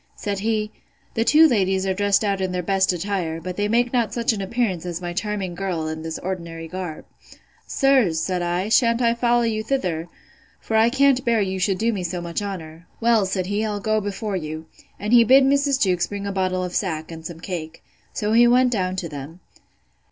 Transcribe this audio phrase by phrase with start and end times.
[0.15, 0.71] Said he,
[1.13, 4.15] The two young ladies are dressed out in their best attire; but they make not
[4.15, 9.13] such an appearance as my charming girl in this ordinary garb.—Sir, said I, shan't I
[9.13, 10.07] follow you thither?
[10.59, 12.87] For I can't bear you should do me so much honour.
[12.99, 14.65] Well, said he, I'll go before you.
[14.99, 15.79] And he bid Mrs.
[15.79, 17.83] Jewkes bring a bottle of sack, and some cake.
[18.11, 19.39] So he went down to them.